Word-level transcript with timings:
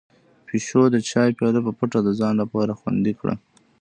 پيشو 0.47 0.81
د 0.93 0.95
چای 1.09 1.29
پياله 1.37 1.59
په 1.65 1.71
پټه 1.77 1.99
د 2.03 2.09
ځان 2.19 2.33
لپاره 2.41 2.77
خوندي 2.79 3.13
کړه. 3.19 3.33